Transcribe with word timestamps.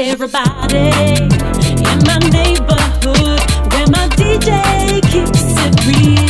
Everybody 0.00 0.76
in 0.78 1.98
my 2.06 2.18
neighborhood 2.30 3.40
where 3.72 3.88
my 3.88 4.06
DJ 4.14 5.02
keeps 5.10 5.42
it 5.42 5.86
real. 5.86 6.27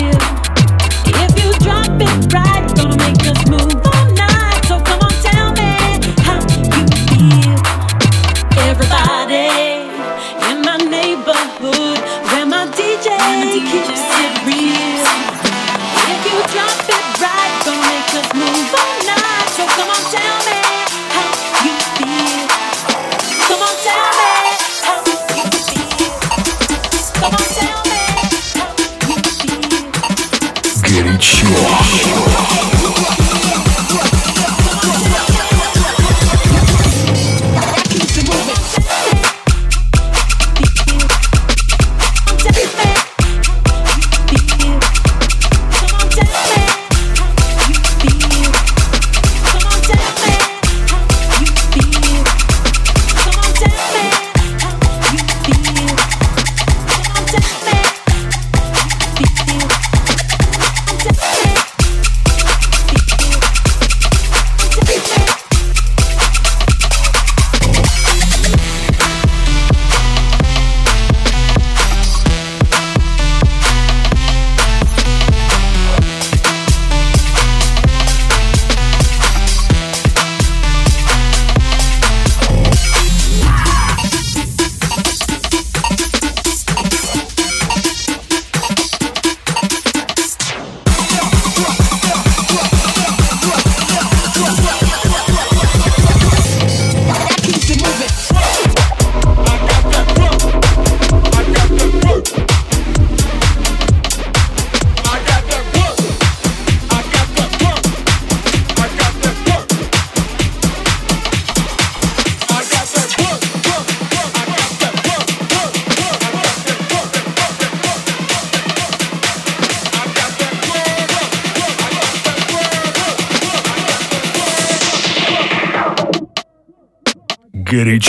each 127.87 128.08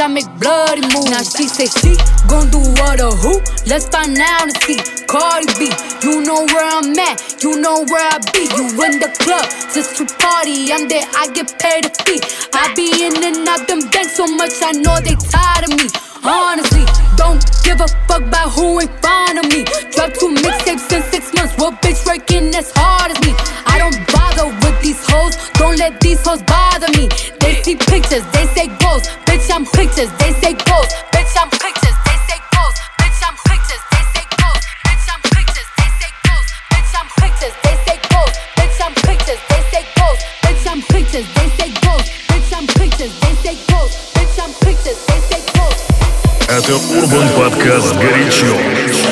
I 0.00 0.08
make 0.08 0.26
bloody 0.40 0.82
moves. 0.90 1.10
Now 1.10 1.22
she 1.22 1.46
say 1.46 1.66
she 1.66 1.94
gon' 2.26 2.50
do 2.50 2.58
what 2.82 3.00
or 3.00 3.14
who? 3.14 3.38
Let's 3.66 3.86
find 3.88 4.18
out 4.18 4.42
and 4.42 4.56
see. 4.62 4.78
Cardi 5.06 5.46
B, 5.54 5.70
you 6.02 6.20
know 6.22 6.42
where 6.50 6.66
I'm 6.66 6.98
at, 6.98 7.42
you 7.42 7.60
know 7.60 7.84
where 7.86 8.02
I 8.02 8.18
be. 8.34 8.50
You 8.58 8.66
in 8.82 8.98
the 8.98 9.10
club 9.22 9.46
just 9.70 9.94
to 9.98 10.04
party. 10.18 10.72
I'm 10.72 10.88
there, 10.88 11.06
I 11.14 11.28
get 11.30 11.54
paid 11.62 11.86
a 11.86 11.90
fee. 12.02 12.18
I 12.52 12.74
be 12.74 13.06
in 13.06 13.22
and 13.22 13.46
out 13.46 13.68
them 13.68 13.86
banks 13.90 14.16
so 14.16 14.26
much, 14.26 14.58
I 14.62 14.72
know 14.72 14.98
they 14.98 15.14
tired 15.30 15.70
of 15.70 15.78
me. 15.78 15.86
Honestly, 16.24 16.84
don't 17.16 17.38
give 17.62 17.80
a 17.80 17.88
fuck 18.08 18.22
about 18.22 18.50
who 18.50 18.80
ain't 18.80 18.90
front 19.00 19.38
of 19.38 19.46
me. 19.52 19.64
Drop 19.92 20.10
two 20.14 20.34
mixtapes 20.34 20.90
in 20.90 21.02
six 21.12 21.32
months. 21.34 21.54
What 21.58 21.80
bitch 21.82 22.04
working 22.06 22.54
as 22.54 22.72
hard 22.74 23.12
as 23.12 23.20
me? 23.22 23.32
I 23.66 23.78
don't 23.78 23.98
bother 24.10 24.48
with 24.64 24.80
these 24.82 24.98
hoes. 25.06 25.36
Don't 25.54 25.78
let 25.78 26.00
these 26.00 26.24
hoes 26.26 26.42
bother 26.42 26.90
me. 26.98 27.08
They 27.40 27.62
see 27.62 27.76
pictures, 27.76 28.24
they 28.32 28.46
say 28.56 28.66
goals. 28.82 29.06
Bitch, 29.53 29.53
I'm 29.53 29.63
pictures, 29.63 30.09
they 30.17 30.33
say 30.41 30.53
goals. 30.65 30.89
Bitch, 31.13 31.33
I'm 31.37 31.49
pictures, 31.51 31.97
they 32.07 32.17
say 32.25 32.39
goals. 32.49 32.75
Bitch, 32.97 33.21
I'm 33.21 33.35
pictures, 33.45 33.83
they 33.93 34.03
say 34.13 34.25
goals. 34.41 34.63
Bitch, 34.81 35.05
I'm 35.13 35.21
pictures, 35.29 35.69
they 35.77 35.89
say 36.01 36.09
goals. 36.25 36.49
Bitch, 36.73 36.93
I'm 36.97 37.07
pictures, 37.21 37.53
they 37.61 37.75
say 37.85 37.97
goals. 38.09 38.33
Bitch, 38.57 38.81
I'm 38.81 38.91
pictures, 39.05 39.41
they 39.49 39.61
say 39.69 39.85
goals. 39.93 40.19
Bitch, 40.41 40.65
I'm 40.65 40.81
pictures, 40.81 41.27
they 41.37 41.47
say 41.61 41.69
goals. 41.85 42.07
Bitch, 42.29 42.51
I'm 42.57 42.65
pictures, 42.73 43.13
they 43.21 43.33
say 43.45 43.55
goals. 43.69 43.93
Bitch, 44.17 44.35
I'm 44.41 44.51
pictures, 44.65 44.99
they 45.05 45.19
say 45.29 45.41
goals. 45.53 45.77
Это 46.49 46.75
Урбан 46.97 47.29
Подкаст 47.37 47.93
«Горячо». 47.93 49.02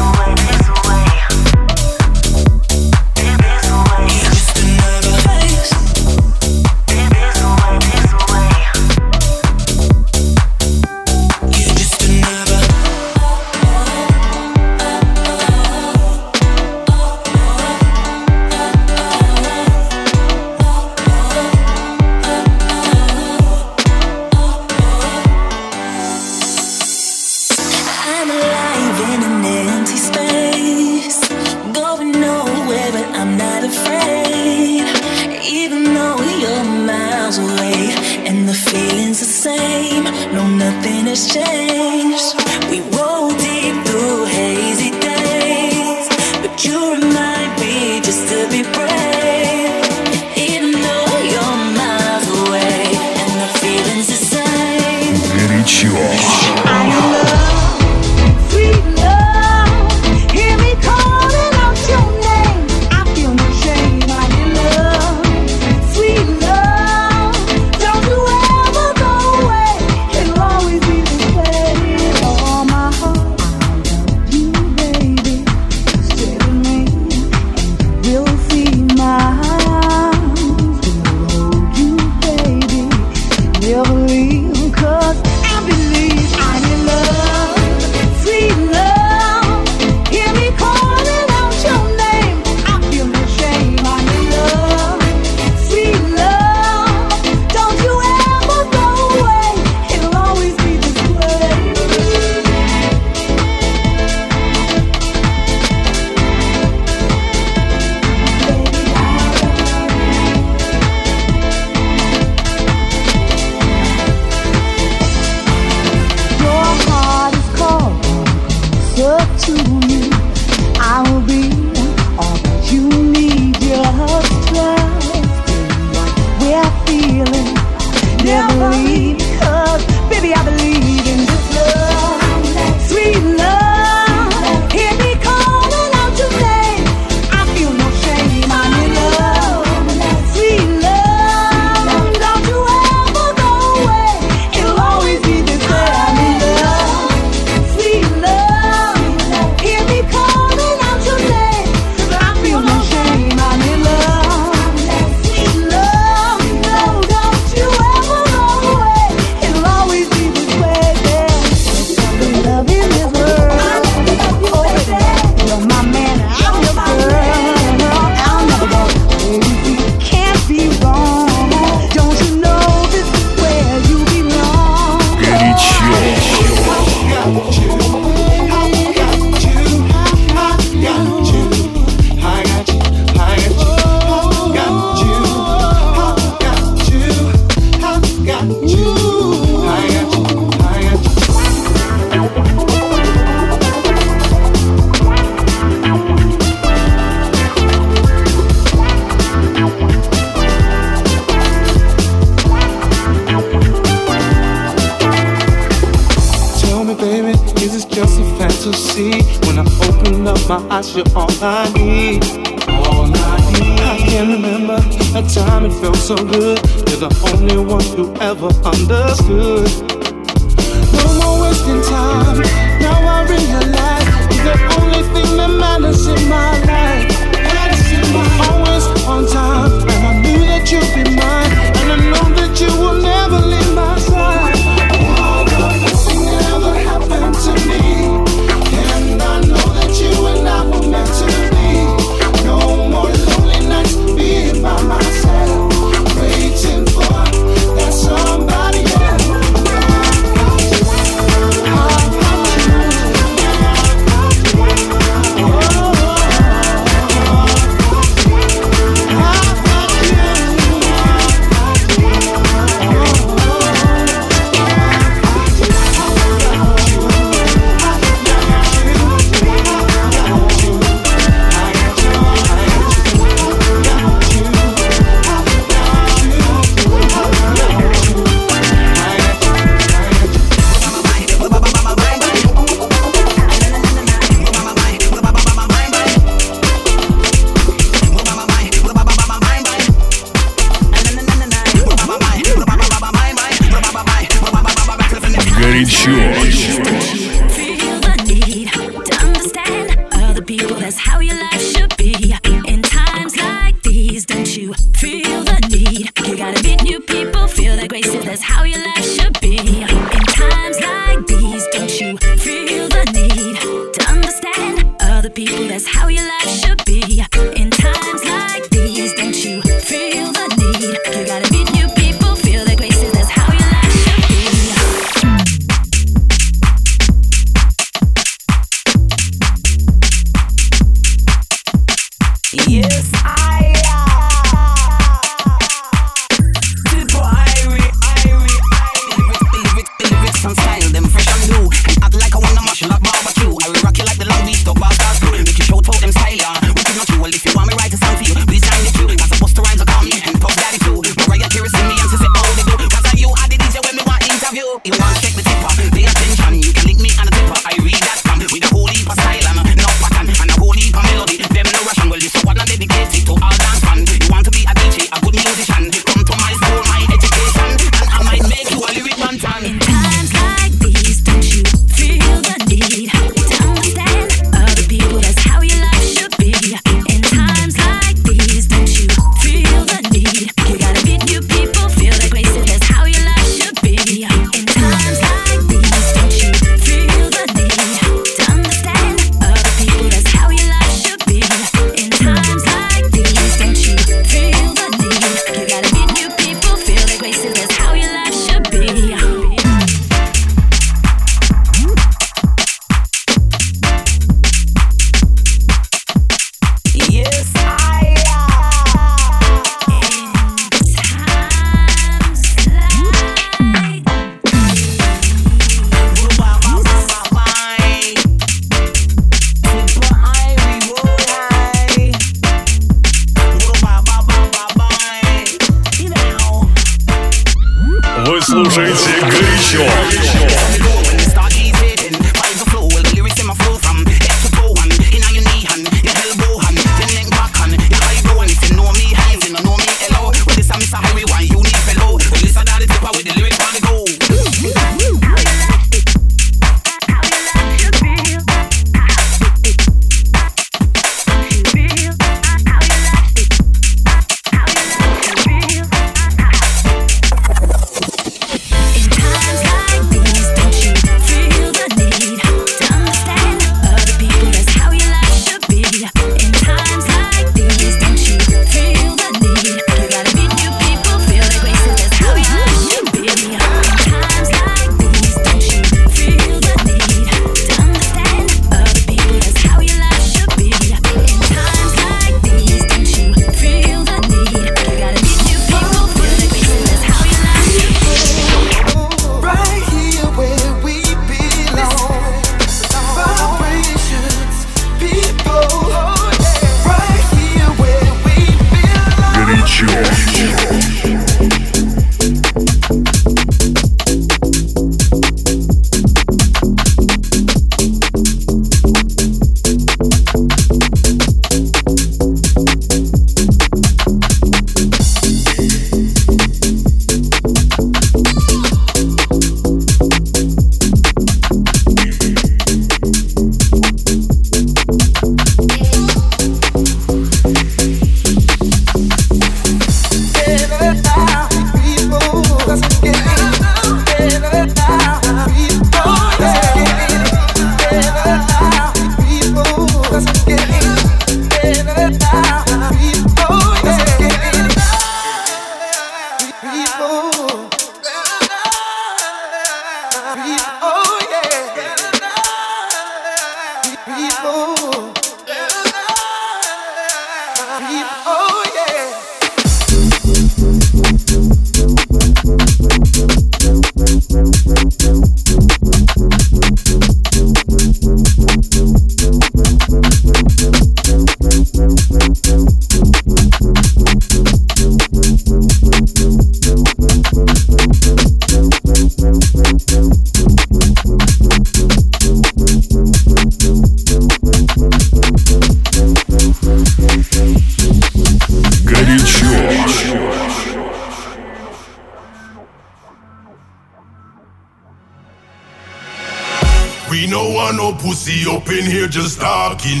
Pussy 598.16 598.48
up 598.48 598.66
in 598.72 598.86
here 598.86 599.08
just 599.08 599.38
talking. 599.38 600.00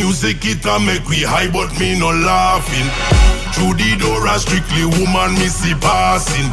Music 0.00 0.40
it 0.48 0.64
a 0.64 0.80
make 0.80 1.04
we 1.12 1.20
high, 1.20 1.50
but 1.52 1.68
me 1.78 1.92
no 1.98 2.08
laughing. 2.08 2.88
Through 3.52 3.76
the 3.76 4.00
door, 4.00 4.24
a 4.24 4.40
strictly 4.40 4.88
woman 4.96 5.36
me 5.36 5.52
see 5.52 5.76
passing. 5.76 6.48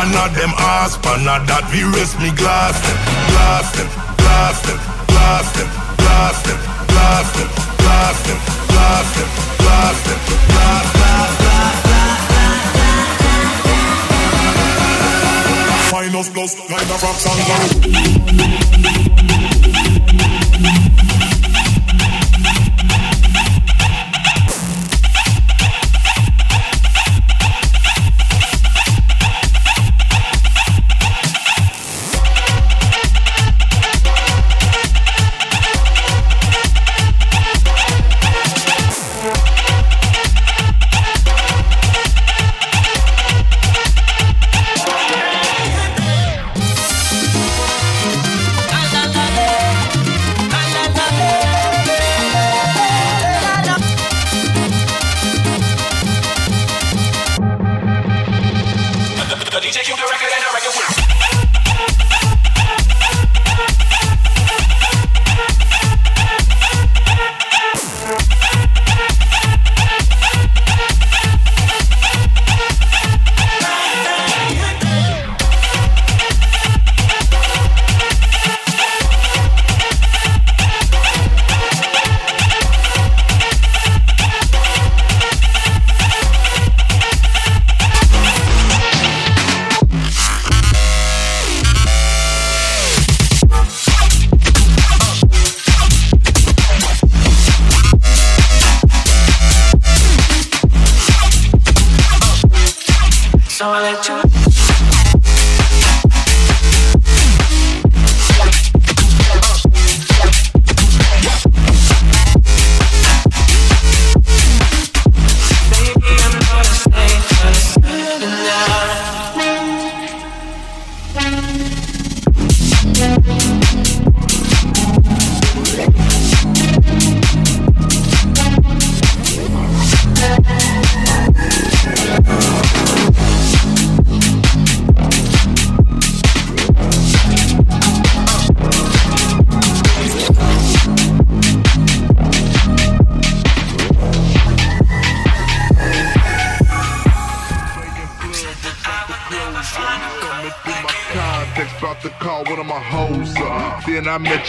And 0.00 0.08
not 0.16 0.32
them 0.32 0.56
ass, 0.56 0.96
but 0.96 1.20
not 1.28 1.44
that 1.44 1.68
we 1.68 1.84
rest 1.92 2.16
me 2.24 2.32
glass 2.40 2.72
them, 2.80 2.96
glass 3.36 3.68
them, 3.76 3.84
glass 4.32 4.64
them, 4.64 4.80
glass 5.20 5.52
them, 5.52 5.68
glass 6.00 6.40
them, 6.40 6.56
glass 6.88 7.28
them, 7.36 7.48
glass 7.84 8.16
them, 8.24 8.40
glass 8.72 9.12
them, 9.12 9.28
glass 9.60 10.00
them, 10.00 10.24
glass, 10.40 10.88
glass, 10.88 11.36
glass, 11.44 11.76
glass, 11.76 12.00
glass. 15.20 15.90
Minus 15.92 16.32
plus, 16.32 16.56
nine 16.70 16.88
of 16.88 16.96
fractions. 16.96 18.79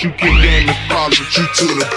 you 0.03 0.09
get 0.13 0.41
game 0.41 0.65
the 0.65 0.73
follow 0.89 1.09
you 1.09 1.25
to 1.25 1.65
the 1.75 1.90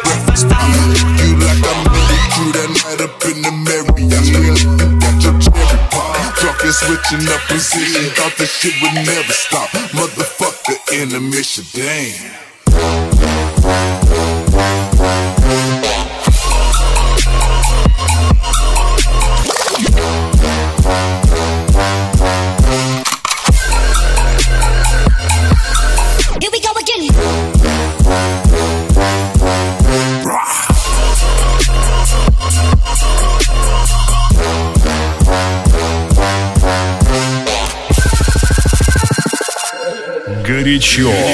sure. 40.95 41.34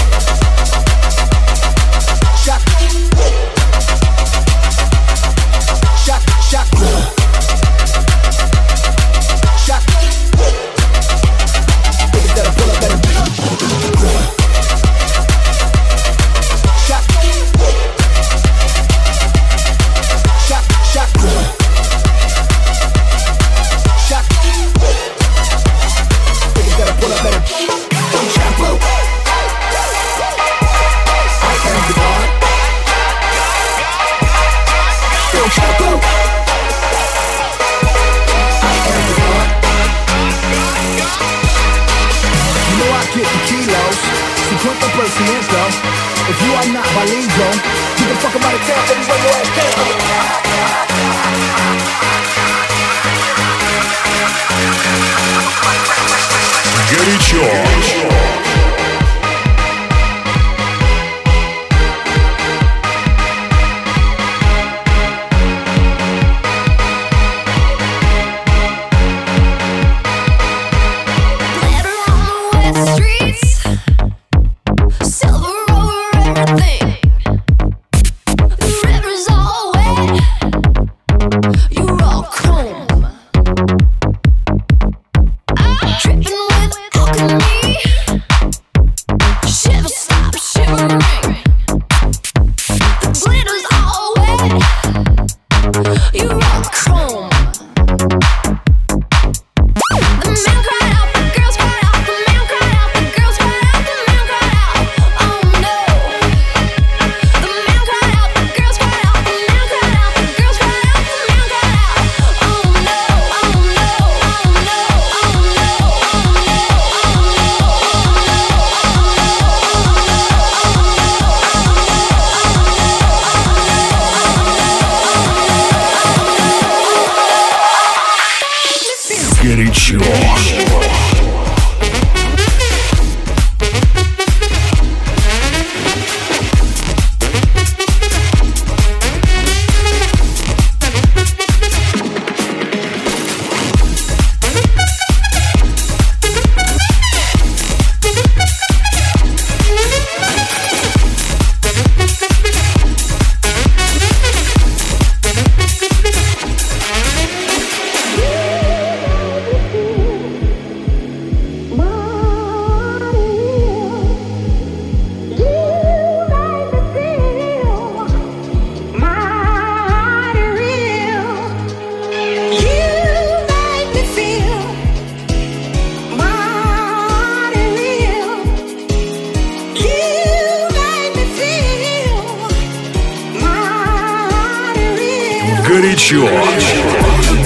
горячо. 185.71 186.21
горячо. 186.21 187.40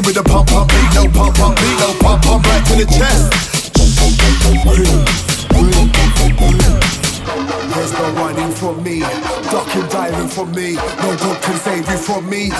hit 0.00 0.06
with 0.06 0.16
a 0.16 0.28
pump 0.28 0.48
pump 0.48 0.68
beat, 0.70 0.94
no 0.94 1.04
pump 1.10 1.36
pump 1.36 1.56
beat, 1.56 1.78
no 1.78 1.92
pump 2.00 2.22
pump 2.22 2.42
back 2.44 2.64
to 2.66 2.74
the 2.76 2.86
chest. 2.86 3.32
There's 7.74 7.92
no 7.92 8.10
running 8.12 8.52
for 8.52 8.74
me, 8.82 9.00
ducking, 9.50 9.88
diving 9.88 10.28
for 10.28 10.46
me. 10.46 10.74
No 10.74 11.08
one 11.08 11.40
can 11.40 11.56
save 11.60 11.88
you 11.88 11.96
from 11.98 12.28
me. 12.28 12.50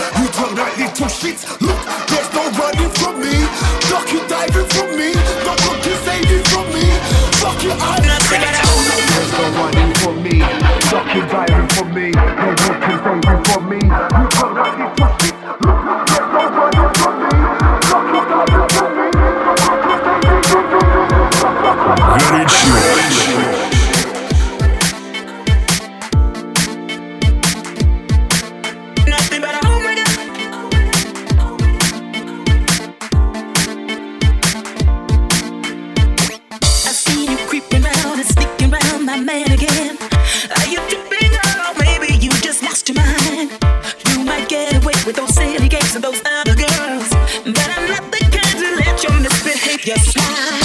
your 49.86 49.96
smile. 49.96 50.60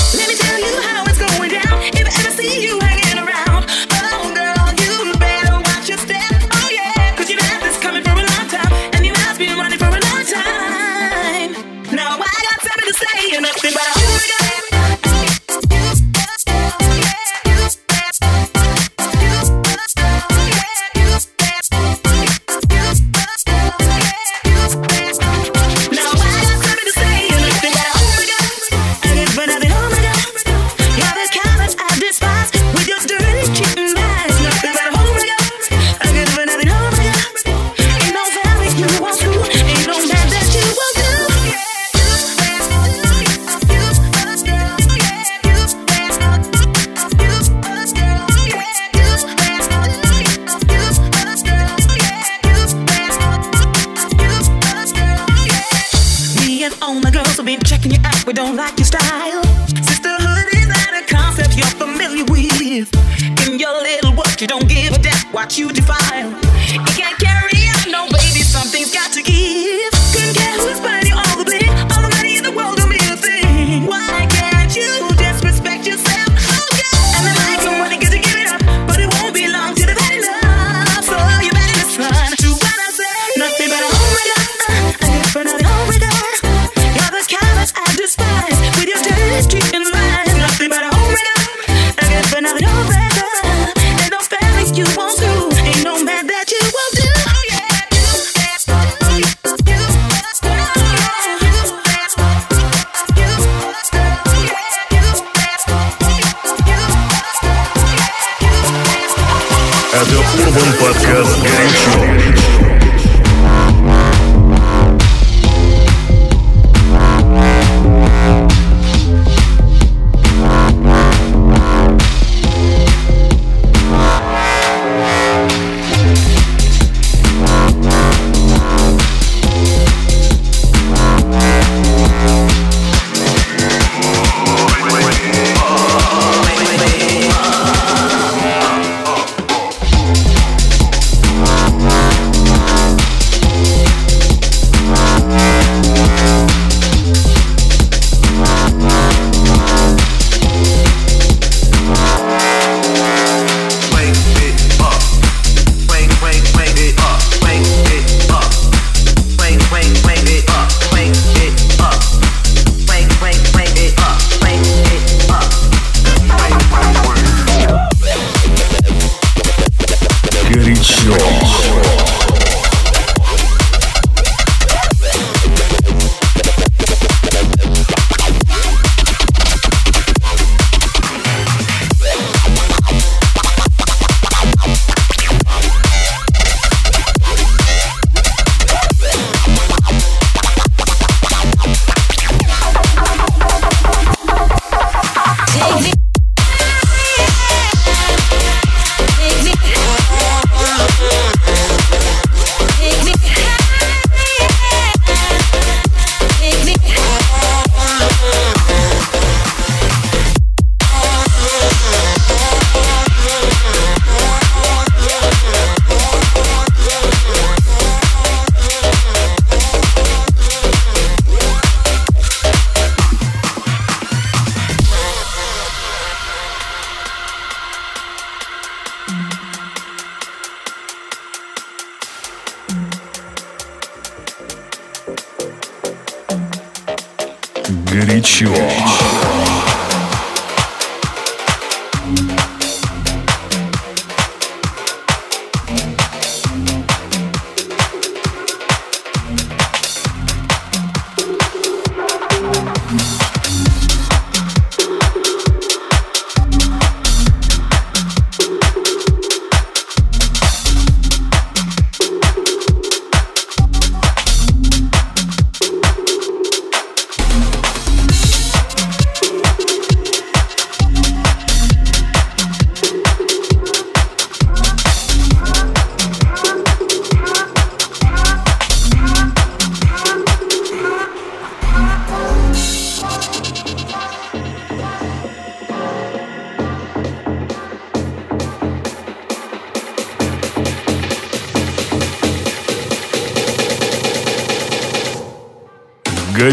горячо. 237.95 238.49
горячо. 238.49 239.04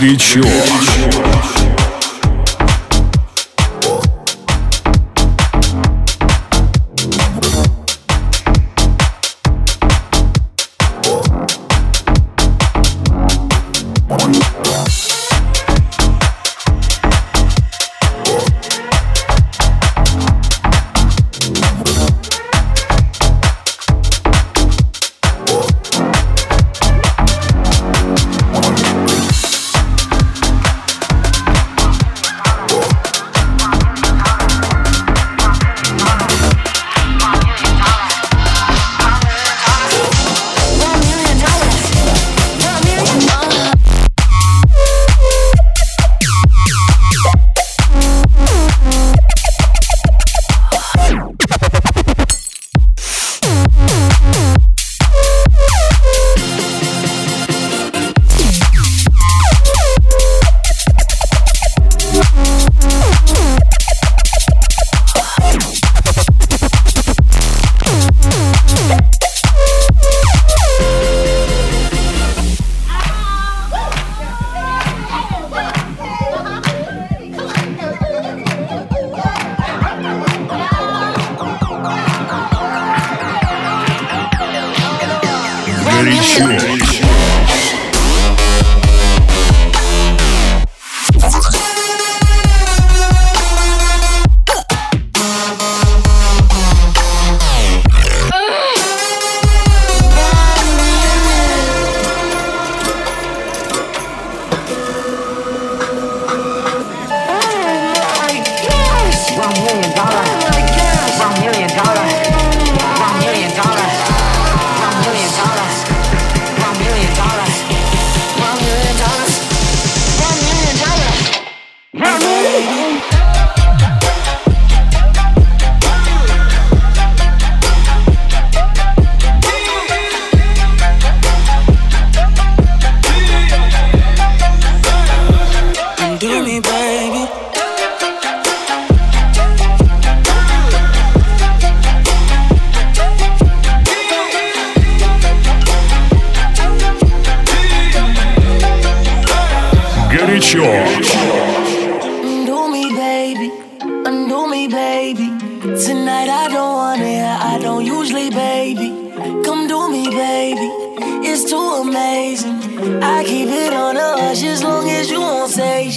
Горячо. 0.03 0.41
горячо. 0.43 0.92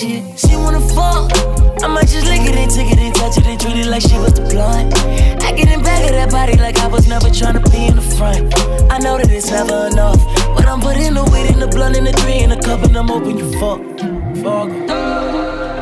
shit. 0.05 0.39
She 0.39 0.55
wanna 0.55 0.81
fuck. 0.93 1.31
I 1.83 1.87
might 1.87 2.07
just 2.07 2.27
lick 2.27 2.41
it 2.41 2.55
and 2.55 2.71
take 2.71 2.91
it 2.91 2.99
and 2.99 3.13
touch 3.15 3.37
it 3.37 3.45
and 3.45 3.59
treat 3.59 3.77
it 3.77 3.87
like 3.87 4.01
she 4.01 4.17
was 4.17 4.33
the 4.33 4.41
blunt. 4.41 4.93
I 5.43 5.51
get 5.51 5.69
in 5.71 5.81
back 5.83 6.03
of 6.03 6.11
that 6.11 6.31
body 6.31 6.57
like 6.57 6.77
I 6.79 6.87
was 6.87 7.07
never 7.07 7.29
trying 7.29 7.61
to 7.61 7.69
be 7.71 7.87
in 7.87 7.95
the 7.95 8.01
front. 8.01 8.53
I 8.91 8.99
know 8.99 9.17
that 9.17 9.29
it's 9.29 9.51
never 9.51 9.87
enough. 9.87 10.21
But 10.55 10.65
I'm 10.65 10.81
putting 10.81 11.13
the 11.13 11.23
weight 11.31 11.49
in 11.51 11.59
the 11.59 11.67
blunt 11.67 11.97
and 11.97 12.07
the 12.07 12.13
three 12.13 12.39
in 12.39 12.49
the 12.49 12.57
cup 12.57 12.83
and 12.83 12.95
I'm 12.95 13.07
hoping 13.07 13.37
you 13.37 13.51
fuck. 13.59 13.81
Fuck. 14.43 15.74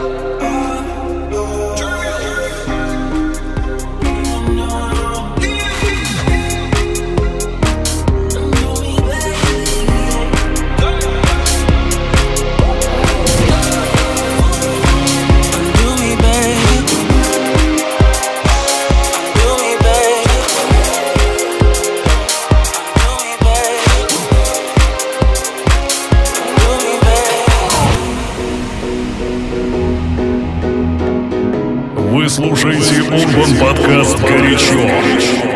слушаете 32.34 33.03
Урбан 33.03 33.59
Подкаст 33.59 34.19
«Горячо». 34.21 35.53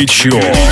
I 0.00 0.69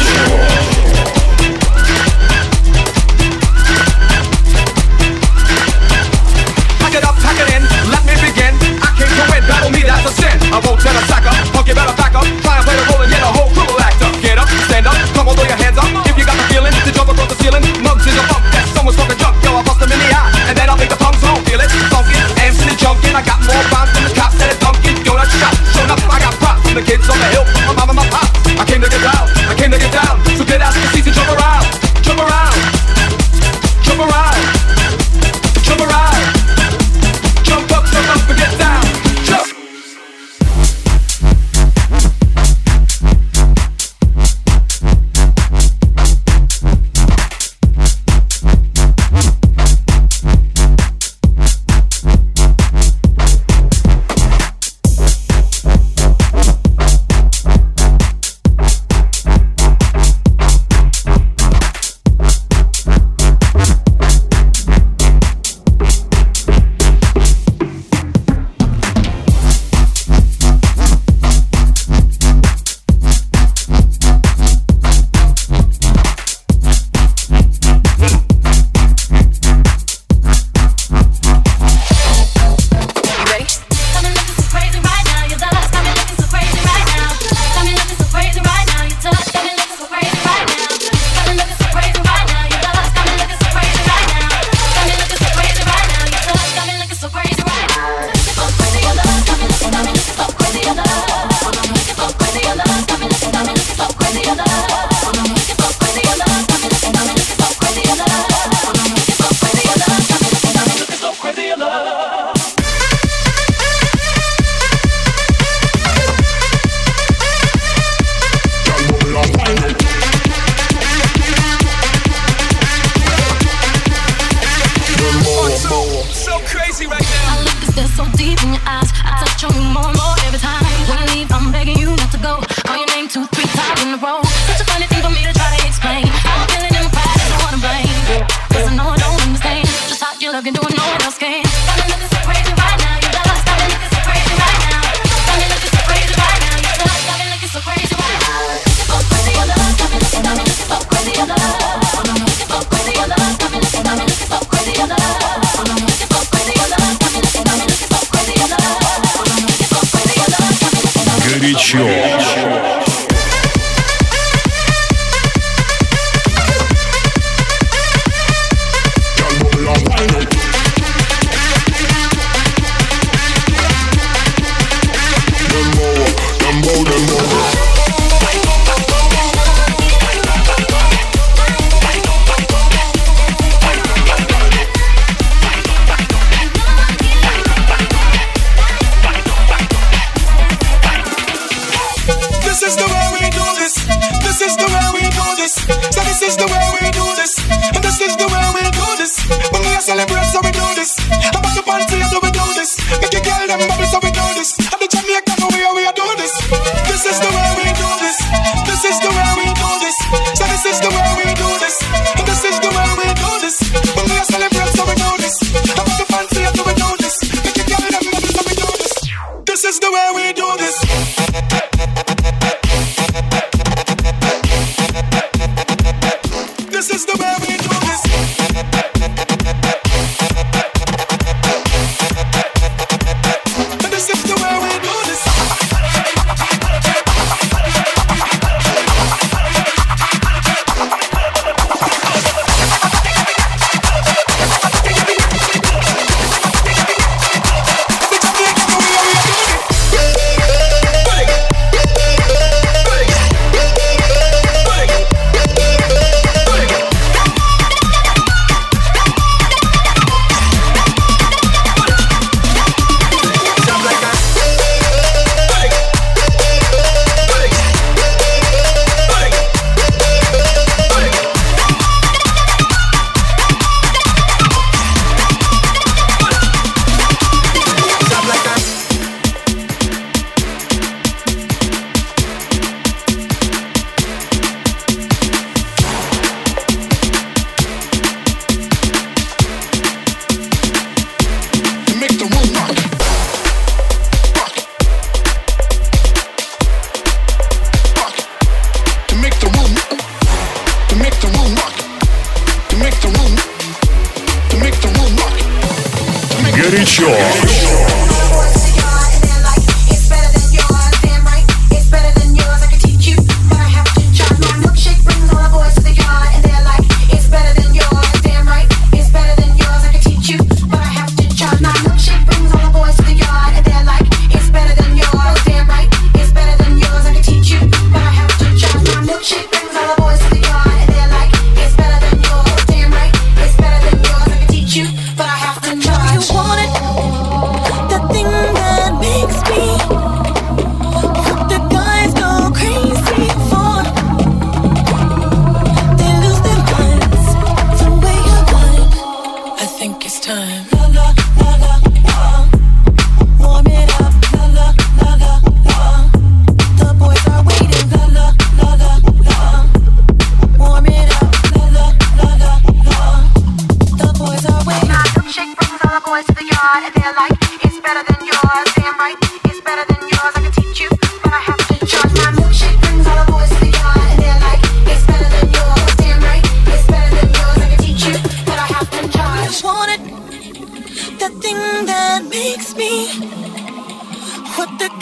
горячо. 161.53 161.79
горячо. 161.79 162.48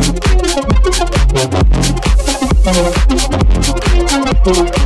want 0.00 0.16
to 4.44 4.79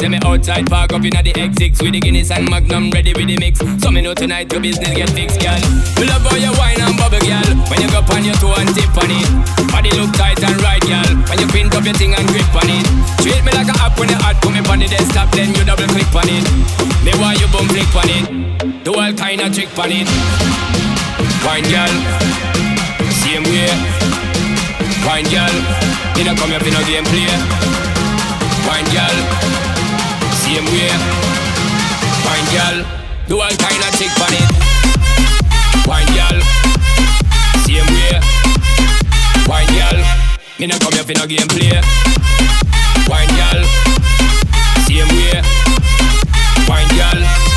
Send 0.00 0.16
me 0.16 0.18
outside 0.24 0.64
park 0.64 0.96
up 0.96 1.04
inna 1.04 1.20
the 1.20 1.36
X6 1.36 1.84
With 1.84 1.92
the 1.92 2.00
Guinness 2.00 2.32
and 2.32 2.48
Magnum 2.48 2.88
ready 2.88 3.12
with 3.12 3.28
the 3.28 3.36
mix. 3.36 3.60
So 3.84 3.92
me 3.92 4.00
know 4.00 4.14
tonight 4.16 4.48
your 4.50 4.64
business 4.64 4.96
get 4.96 5.12
fixed 5.12 5.36
girl. 5.44 5.60
Me 6.00 6.08
love 6.08 6.24
how 6.24 6.40
you 6.40 6.48
wine 6.56 6.80
and 6.80 6.96
bubble 6.96 7.20
girl. 7.20 7.50
When 7.68 7.84
you 7.84 7.88
go 7.92 8.00
on 8.08 8.24
your 8.24 8.32
toe 8.40 8.56
and 8.56 8.72
tip 8.72 8.88
on 8.96 9.12
it. 9.12 9.28
Body 9.68 9.92
look 10.00 10.08
tight 10.16 10.40
and 10.40 10.56
right 10.64 10.80
girl. 10.88 11.12
When 11.28 11.38
you 11.44 11.48
print 11.52 11.76
up 11.76 11.84
your 11.84 11.92
thing 11.92 12.16
and 12.16 12.24
grip 12.32 12.48
on 12.56 12.72
it. 12.72 12.88
Treat 13.20 13.44
me 13.44 13.52
like 13.52 13.68
a 13.68 13.76
app 13.76 14.00
when 14.00 14.08
you 14.08 14.16
hot 14.16 14.40
Put 14.40 14.56
me 14.56 14.64
on 14.64 14.80
the 14.80 14.88
desktop 14.88 15.28
then 15.36 15.52
you 15.52 15.68
double 15.68 15.84
click 15.92 16.08
on 16.16 16.32
it. 16.32 16.48
Me 17.04 17.12
want 17.20 17.36
you 17.36 17.48
boom 17.52 17.68
click 17.68 17.92
on 17.92 18.08
it. 18.08 18.24
Do 18.88 18.96
all 18.96 19.12
kind 19.12 19.44
of 19.44 19.52
trick 19.52 19.68
on 19.76 19.92
it. 19.92 20.08
Wine 21.44 21.68
girl. 21.68 21.92
Same 23.20 23.44
way. 23.52 23.68
Wine 25.04 25.24
girl, 25.28 25.54
you 26.16 26.24
know 26.24 26.34
come 26.36 26.50
here 26.50 26.60
for 26.60 26.72
no 26.72 26.80
game 26.84 27.04
play. 27.04 27.28
Wine 28.68 28.84
girl, 28.92 29.16
same 30.60 30.72
way. 30.74 30.90
Wine 32.24 32.48
girl, 32.52 32.84
do 33.28 33.40
all 33.40 33.50
kind 33.50 33.82
of 33.82 33.90
trick 33.96 34.12
on 34.20 34.32
it. 34.32 34.48
Wine 35.86 36.06
girl, 36.12 36.40
same 37.64 37.86
way. 37.94 38.20
Wine 39.46 39.66
girl, 39.68 40.04
you 40.58 40.66
know 40.66 40.78
come 40.78 40.92
here 40.92 41.04
for 41.04 41.14
no 41.14 41.26
game 41.26 41.48
play. 41.48 41.80
Wine 43.08 43.28
girl, 43.38 43.64
same 44.86 45.08
way. 45.08 45.42
Wine 46.68 46.88
girl. 46.96 47.49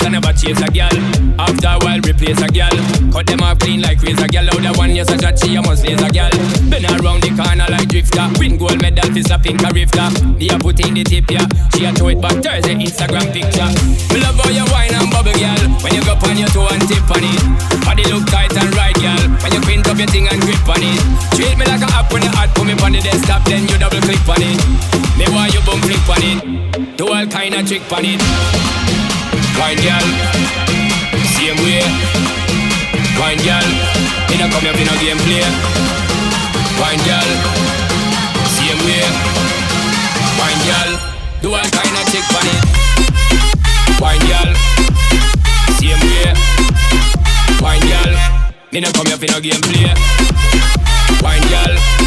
Gangsta 0.00 0.10
never 0.12 0.32
chase 0.32 0.60
a 0.60 0.68
girl. 0.72 0.96
After 1.36 1.68
a 1.68 1.78
while, 1.84 2.00
replace 2.00 2.40
a 2.40 2.48
gal. 2.48 2.72
Cut 3.12 3.26
them 3.26 3.40
off 3.40 3.58
clean 3.58 3.82
like 3.82 4.00
razor 4.02 4.28
gal. 4.28 4.48
Out 4.48 4.62
the 4.62 4.72
one, 4.76 4.94
yes, 4.96 5.10
a 5.12 5.18
shot, 5.20 5.38
she 5.38 5.56
a 5.56 5.62
must 5.62 5.84
laser 5.84 6.08
gal. 6.08 6.30
Been 6.72 6.84
around 6.88 7.22
the 7.22 7.30
corner 7.36 7.68
like 7.68 7.88
drifter. 7.88 8.24
Win 8.40 8.56
gold 8.56 8.80
medal, 8.80 9.08
fist 9.12 9.30
a 9.30 9.38
pink 9.38 9.60
a. 9.60 9.68
Me 9.68 10.48
a 10.48 10.56
put 10.58 10.80
in 10.80 10.94
the 10.94 11.04
tip, 11.04 11.28
yeah. 11.30 11.44
She 11.76 11.84
a 11.84 11.92
throw 11.92 12.08
it 12.08 12.20
back, 12.20 12.40
Thursday 12.40 12.80
Instagram 12.80 13.28
picture. 13.32 13.68
Love 14.16 14.40
how 14.40 14.48
you 14.48 14.64
wine 14.72 14.94
and 14.96 15.10
bubble, 15.12 15.36
gal. 15.36 15.60
When 15.84 15.92
you 15.92 16.02
go 16.04 16.16
on 16.16 16.36
your 16.36 16.48
toe 16.48 16.68
and 16.72 16.84
tip 16.88 17.04
on 17.12 17.24
it. 17.24 17.40
Body 17.84 18.04
look 18.08 18.24
tight 18.32 18.56
and 18.56 18.72
right, 18.76 18.96
gal. 18.96 19.20
When 19.44 19.52
you 19.52 19.60
print 19.60 19.84
up 19.88 20.00
your 20.00 20.08
thing 20.08 20.28
and 20.28 20.40
grip 20.40 20.64
on 20.64 20.80
it. 20.80 21.00
Treat 21.36 21.56
me 21.60 21.64
like 21.68 21.84
a 21.84 21.88
app 21.92 22.08
when 22.12 22.24
you 22.24 22.32
hot, 22.32 22.48
put 22.56 22.64
me 22.64 22.72
on 22.80 22.92
the 22.96 23.00
desktop, 23.04 23.44
then 23.44 23.68
you 23.68 23.76
double 23.76 24.00
click 24.00 24.24
on 24.28 24.40
it. 24.40 24.56
Me 25.20 25.28
want 25.28 25.52
you 25.52 25.60
boom 25.68 25.80
click 25.84 26.04
on 26.08 26.24
it. 26.24 26.96
Do 26.96 27.12
all 27.12 27.26
kind 27.28 27.52
of 27.52 27.68
trick 27.68 27.84
on 27.92 28.04
it. 28.04 28.89
Wine, 29.58 29.76
gal 29.82 30.40
same 31.40 31.56
way. 31.64 31.80
Wine 33.16 33.40
girl, 33.40 33.68
not 34.36 34.50
come 34.52 34.64
here 34.64 34.76
for 34.76 34.84
no 34.84 34.94
game 35.00 35.20
play. 35.24 35.44
Wine 36.76 37.00
girl, 37.08 37.30
same 38.44 38.80
way. 38.84 39.04
Wine 40.36 40.60
girl, 40.68 40.90
do 41.40 41.48
all 41.56 41.70
kind 41.72 41.96
of 41.96 42.04
chick 42.12 42.24
it. 42.44 42.60
Wine 44.00 44.24
girl, 44.28 44.50
same 45.80 46.00
way. 46.12 46.28
Wine 47.64 47.84
girl, 47.88 48.12
not 48.72 48.92
come 48.94 49.06
here 49.06 49.16
for 49.16 49.28
no 49.32 49.40
game 49.40 49.62
play. 49.64 49.92
Wine 51.24 51.46
girl, 51.48 51.99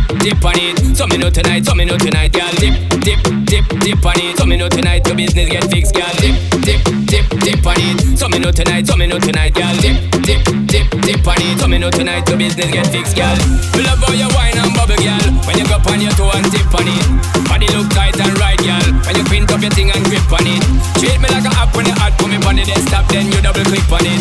dip, 0.00 0.18
dip, 0.20 0.44
on 0.44 0.54
it. 0.56 0.96
So 0.96 1.06
me 1.06 1.16
know 1.16 1.30
tonight, 1.30 1.64
so 1.64 1.74
me 1.74 1.84
know 1.84 1.98
tonight, 1.98 2.32
girl 2.32 2.52
dip 2.58 2.90
dip, 3.00 3.20
dip, 3.46 3.66
dip 3.80 4.04
on 4.04 4.18
it. 4.20 4.36
So 4.38 4.46
me 4.46 4.56
know 4.56 4.68
tonight 4.68 5.06
your 5.06 5.16
business 5.16 5.48
get 5.48 5.64
fixed, 5.70 5.94
girl. 5.94 6.12
Dip, 6.20 6.36
dip, 6.62 6.80
dip, 7.08 7.26
dip 7.40 7.66
on 7.66 7.76
it. 7.78 8.18
So 8.18 8.28
me 8.28 8.38
know 8.38 8.52
tonight, 8.52 8.86
so 8.86 8.96
me 8.96 9.06
know 9.06 9.18
tonight, 9.18 9.54
girl. 9.54 9.74
Dip, 9.80 9.96
dip, 10.22 10.40
dip, 10.68 10.86
dip 11.02 11.26
on 11.26 11.40
it. 11.40 11.58
So 11.58 11.66
me 11.66 11.78
know 11.78 11.90
tonight 11.90 12.28
your 12.28 12.38
business 12.38 12.70
get 12.70 12.86
fixed, 12.88 13.16
girl. 13.16 13.36
We 13.74 13.82
love 13.82 13.98
how 14.04 14.12
you 14.12 14.28
wine 14.36 14.56
and 14.56 14.72
bubble, 14.74 15.00
girl. 15.00 15.28
When 15.48 15.58
you 15.58 15.66
go 15.66 15.80
on 15.90 16.00
your 16.00 16.12
toe 16.14 16.30
and 16.32 16.46
tip 16.52 16.70
on 16.70 16.86
it. 16.86 17.04
Body 17.48 17.66
look 17.74 17.90
tight 17.90 18.16
and 18.20 18.38
right, 18.38 18.58
girl. 18.60 18.86
When 19.06 19.16
you 19.16 19.24
print 19.24 19.50
up 19.50 19.60
your 19.60 19.72
thing 19.72 19.90
and 19.90 20.04
grip 20.04 20.28
on 20.30 20.46
it. 20.46 20.62
Treat 21.00 21.18
me 21.18 21.28
like 21.32 21.44
a 21.48 21.52
app 21.56 21.74
when 21.74 21.86
you 21.86 21.96
hot, 21.96 22.14
me 22.28 22.36
on 22.46 22.56
the 22.56 22.64
desktop, 22.64 23.08
then 23.08 23.26
you 23.26 23.40
double 23.42 23.64
click 23.64 23.86
on 23.90 24.04
it. 24.06 24.20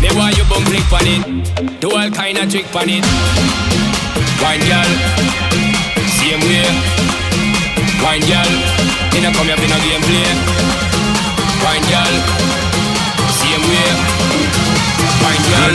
Me 0.00 0.08
want 0.16 0.36
you 0.36 0.44
bum 0.46 0.62
click 0.68 0.86
on 0.92 1.06
it. 1.06 1.80
Do 1.80 1.90
all 1.90 2.10
kind 2.10 2.38
of 2.38 2.50
trick 2.50 2.68
on 2.76 2.88
it. 2.88 3.89
Wine, 4.42 4.60
girl. 4.66 4.90
Same 6.18 6.40
way. 6.48 6.66
Wine 8.02 8.22
girl, 8.24 8.50
me 9.12 9.20
no 9.20 9.30
come 9.32 9.46
here 9.46 9.56
for 9.56 9.68
no 9.68 9.76
game 9.84 10.02
play. 10.02 10.32
Wine 11.62 11.84
girl, 11.92 12.14
same 13.38 13.62
way. 13.68 13.90
Wine 15.22 15.44
girl, 15.50 15.74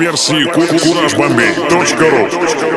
версии 0.00 0.44
ку- 0.44 0.60
kurajbombay.ru 0.62 2.69